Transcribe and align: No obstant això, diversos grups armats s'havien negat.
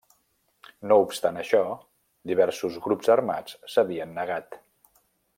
No 0.91 0.95
obstant 1.01 1.35
això, 1.41 1.59
diversos 2.31 2.79
grups 2.87 3.11
armats 3.19 3.57
s'havien 3.75 4.17
negat. 4.21 4.57